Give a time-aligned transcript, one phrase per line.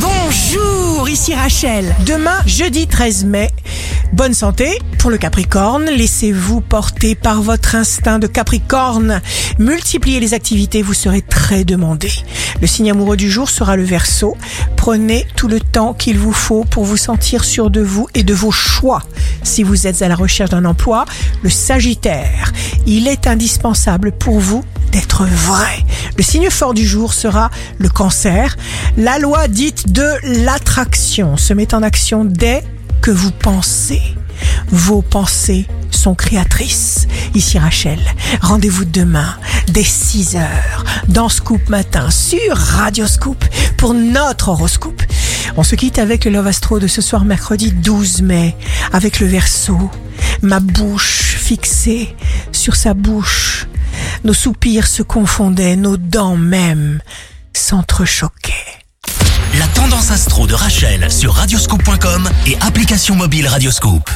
[0.00, 1.94] Bonjour, ici Rachel.
[2.06, 3.50] Demain, jeudi 13 mai,
[4.12, 5.86] bonne santé pour le Capricorne.
[5.86, 9.20] Laissez-vous porter par votre instinct de Capricorne.
[9.58, 12.10] Multipliez les activités, vous serez très demandé.
[12.60, 14.36] Le signe amoureux du jour sera le Verseau.
[14.76, 18.34] Prenez tout le temps qu'il vous faut pour vous sentir sûr de vous et de
[18.34, 19.02] vos choix.
[19.42, 21.06] Si vous êtes à la recherche d'un emploi,
[21.42, 22.52] le Sagittaire.
[22.86, 25.84] Il est indispensable pour vous d'être vrai.
[26.16, 28.56] Le signe fort du jour sera le cancer.
[28.96, 30.08] La loi dite de
[30.44, 32.62] l'attraction se met en action dès
[33.00, 34.02] que vous pensez.
[34.68, 37.06] Vos pensées sont créatrices.
[37.34, 37.98] Ici Rachel,
[38.40, 39.34] rendez-vous demain
[39.68, 43.44] dès 6 heures dans Scoop Matin sur Radio Scoop
[43.76, 45.02] pour notre horoscope.
[45.56, 48.56] On se quitte avec le Love Astro de ce soir mercredi 12 mai
[48.92, 49.90] avec le verso.
[50.42, 52.14] Ma bouche fixée
[52.52, 53.47] sur sa bouche
[54.24, 57.00] nos soupirs se confondaient, nos dents même
[57.52, 58.52] s'entrechoquaient.
[59.58, 64.10] La tendance astro de Rachel sur radioscope.com et application mobile Radioscope.